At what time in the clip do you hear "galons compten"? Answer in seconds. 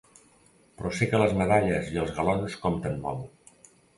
2.21-2.99